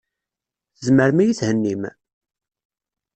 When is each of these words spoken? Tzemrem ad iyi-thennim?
Tzemrem 0.77 1.17
ad 1.23 1.25
iyi-thennim? 1.25 1.83